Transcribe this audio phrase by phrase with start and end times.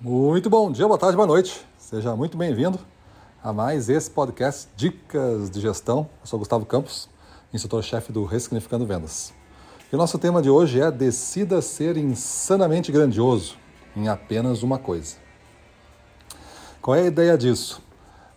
[0.00, 1.60] Muito bom dia, boa tarde, boa noite.
[1.76, 2.78] Seja muito bem-vindo
[3.42, 6.08] a mais esse podcast Dicas de Gestão.
[6.20, 7.08] Eu sou Gustavo Campos,
[7.52, 9.34] instrutor-chefe do Ressignificando Vendas.
[9.90, 13.56] E o nosso tema de hoje é Decida ser insanamente grandioso
[13.96, 15.16] em apenas uma coisa.
[16.80, 17.82] Qual é a ideia disso?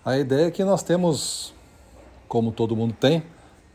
[0.03, 1.53] A ideia é que nós temos,
[2.27, 3.23] como todo mundo tem,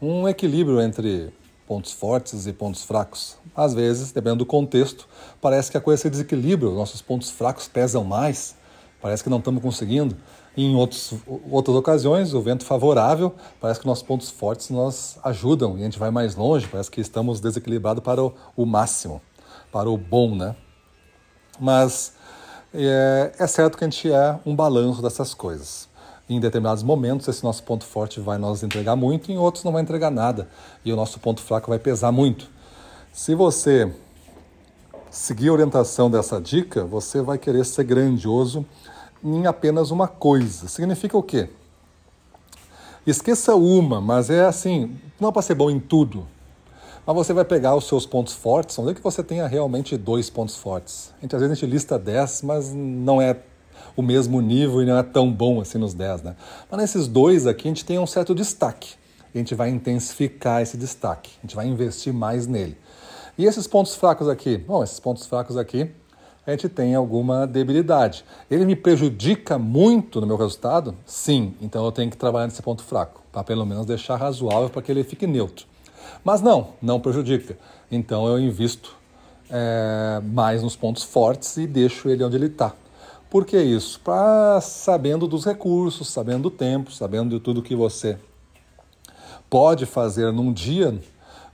[0.03, 1.33] um equilíbrio entre
[1.67, 3.37] pontos fortes e pontos fracos.
[3.55, 5.09] Às vezes, dependendo do contexto,
[5.41, 8.55] parece que a coisa se desequilibra, os nossos pontos fracos pesam mais,
[9.01, 10.17] parece que não estamos conseguindo.
[10.57, 11.13] Em outros,
[11.51, 15.99] outras ocasiões, o vento favorável, parece que nossos pontos fortes nos ajudam e a gente
[15.99, 19.21] vai mais longe, parece que estamos desequilibrados para o, o máximo,
[19.71, 20.57] para o bom, né?
[21.61, 22.15] Mas
[22.73, 25.89] é, é certo que a gente é um balanço dessas coisas.
[26.29, 29.83] Em determinados momentos, esse nosso ponto forte vai nos entregar muito, em outros não vai
[29.83, 30.49] entregar nada.
[30.85, 32.49] E o nosso ponto fraco vai pesar muito.
[33.13, 33.95] Se você
[35.09, 38.67] seguir a orientação dessa dica, você vai querer ser grandioso
[39.23, 40.69] em apenas uma coisa.
[40.69, 41.49] Significa o quê?
[43.07, 46.27] Esqueça uma, mas é assim, não é para ser bom em tudo.
[47.07, 50.29] Mas você vai pegar os seus pontos fortes, vamos dizer que você tenha realmente dois
[50.29, 51.15] pontos fortes.
[51.19, 53.37] A gente, às vezes a gente lista dez, mas não é
[53.97, 56.37] o mesmo nível e não é tão bom assim nos 10, né?
[56.71, 58.95] Mas nesses dois aqui a gente tem um certo destaque.
[59.35, 62.77] A gente vai intensificar esse destaque, a gente vai investir mais nele.
[63.37, 64.57] E esses pontos fracos aqui?
[64.57, 65.91] Bom, esses pontos fracos aqui
[66.47, 68.25] a gente tem alguma debilidade.
[68.49, 70.95] Ele me prejudica muito no meu resultado?
[71.05, 74.81] Sim, então eu tenho que trabalhar nesse ponto fraco, para pelo menos deixar razoável para
[74.81, 75.67] que ele fique neutro.
[76.23, 77.59] Mas não, não prejudica.
[77.91, 78.97] Então eu invisto
[79.51, 82.73] é, mais nos pontos fortes e deixo ele onde ele está.
[83.29, 84.01] Por que isso?
[84.01, 88.19] Para sabendo dos recursos, sabendo do tempo, sabendo de tudo que você
[89.51, 90.97] pode fazer num dia,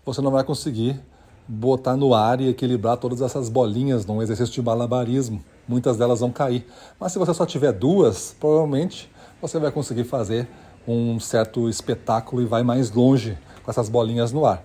[0.05, 1.01] você não vai conseguir
[1.49, 5.43] botar no ar e equilibrar todas essas bolinhas num exercício de malabarismo.
[5.67, 6.67] Muitas delas vão cair.
[7.01, 10.49] Mas se você só tiver duas, provavelmente você vai conseguir fazer
[10.87, 14.63] um certo espetáculo e vai mais longe com essas bolinhas no ar.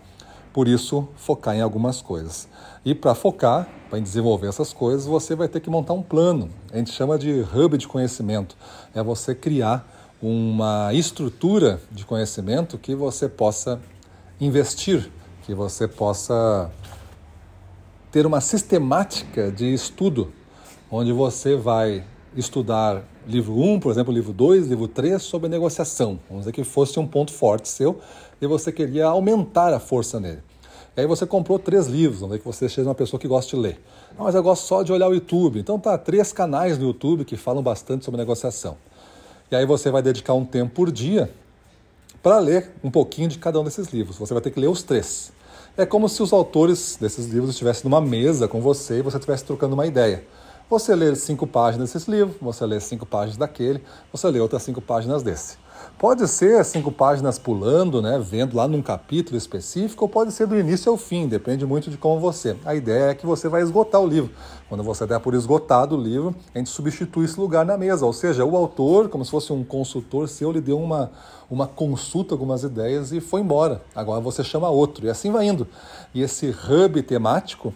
[0.58, 2.48] Por isso, focar em algumas coisas.
[2.84, 6.50] E para focar, para desenvolver essas coisas, você vai ter que montar um plano.
[6.74, 8.58] A gente chama de hub de conhecimento.
[8.96, 9.88] É você criar
[10.20, 13.80] uma estrutura de conhecimento que você possa
[14.42, 15.12] investir,
[15.44, 16.72] que você possa
[18.12, 20.34] ter uma sistemática de estudo,
[20.90, 22.04] onde você vai
[22.36, 26.20] estudar livro 1, por exemplo, livro 2, livro 3 sobre negociação.
[26.28, 28.00] Vamos dizer que fosse um ponto forte seu
[28.42, 30.47] e você queria aumentar a força nele.
[30.98, 33.56] E aí você comprou três livros, vamos ver que você seja uma pessoa que gosta
[33.56, 33.80] de ler.
[34.18, 35.60] Não, mas eu gosto só de olhar o YouTube.
[35.60, 38.76] Então tá, três canais no YouTube que falam bastante sobre negociação.
[39.52, 41.30] E aí você vai dedicar um tempo por dia
[42.24, 44.18] para ler um pouquinho de cada um desses livros.
[44.18, 45.32] Você vai ter que ler os três.
[45.78, 49.46] É como se os autores desses livros estivessem numa mesa com você e você estivesse
[49.46, 50.24] trocando uma ideia.
[50.70, 54.82] Você lê cinco páginas desses livros, você lê cinco páginas daquele, você lê outras cinco
[54.82, 55.58] páginas desse.
[55.98, 60.60] Pode ser cinco páginas pulando, né, vendo lá num capítulo específico, ou pode ser do
[60.60, 62.58] início ao fim, depende muito de como você.
[62.66, 64.30] A ideia é que você vai esgotar o livro.
[64.68, 68.12] Quando você der por esgotado o livro, a gente substitui esse lugar na mesa, ou
[68.12, 71.12] seja, o autor, como se fosse um consultor seu, lhe deu uma,
[71.50, 73.82] uma consulta, algumas ideias e foi embora.
[73.96, 75.66] Agora você chama outro, e assim vai indo.
[76.14, 77.74] E esse hub temático,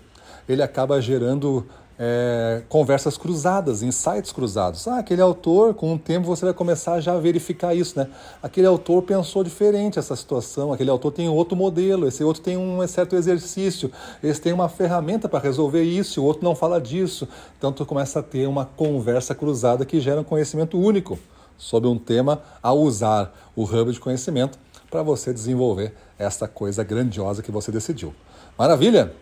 [0.49, 1.65] ele acaba gerando
[2.03, 4.87] é, conversas cruzadas, insights cruzados.
[4.87, 8.07] Ah, aquele autor, com o tempo você vai começar já a verificar isso, né?
[8.41, 12.87] Aquele autor pensou diferente essa situação, aquele autor tem outro modelo, esse outro tem um
[12.87, 13.91] certo exercício,
[14.23, 17.27] esse tem uma ferramenta para resolver isso, o outro não fala disso.
[17.55, 21.19] Então tu começa a ter uma conversa cruzada que gera um conhecimento único
[21.55, 24.57] sobre um tema ao usar o hub de conhecimento
[24.89, 28.11] para você desenvolver essa coisa grandiosa que você decidiu.
[28.57, 29.13] Maravilha?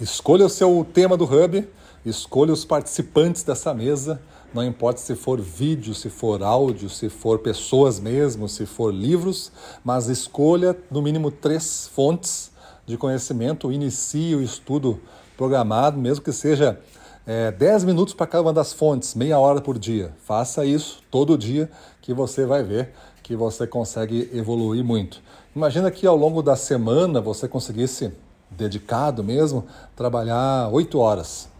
[0.00, 1.68] Escolha o seu tema do hub
[2.06, 4.20] Escolha os participantes dessa mesa,
[4.54, 9.50] não importa se for vídeo, se for áudio, se for pessoas mesmo, se for livros,
[9.84, 12.52] mas escolha no mínimo três fontes
[12.86, 15.00] de conhecimento, inicie o estudo
[15.36, 16.80] programado, mesmo que seja
[17.26, 20.14] é, 10 minutos para cada uma das fontes, meia hora por dia.
[20.24, 21.68] Faça isso todo dia
[22.00, 25.20] que você vai ver que você consegue evoluir muito.
[25.54, 28.12] Imagina que ao longo da semana você conseguisse,
[28.50, 31.57] dedicado mesmo, trabalhar 8 horas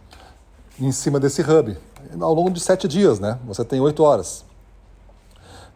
[0.79, 1.77] em cima desse hub.
[2.19, 3.37] Ao longo de sete dias, né?
[3.45, 4.45] Você tem oito horas.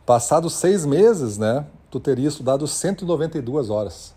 [0.05, 1.65] Passados seis meses, né?
[1.91, 4.13] Tu teria estudado 192 horas.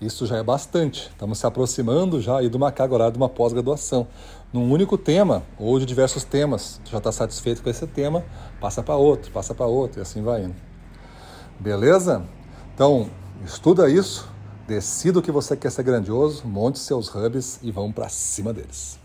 [0.00, 1.10] Isso já é bastante.
[1.10, 4.06] Estamos se aproximando já aí de uma carga horária de uma pós-graduação.
[4.52, 6.80] Num único tema, ou de diversos temas.
[6.84, 8.24] Tu já está satisfeito com esse tema,
[8.60, 10.56] passa para outro, passa para outro, e assim vai indo.
[11.58, 12.24] Beleza?
[12.74, 13.10] Então,
[13.44, 14.28] estuda isso,
[14.66, 18.99] decida o que você quer ser grandioso, monte seus hubs e vamos para cima deles.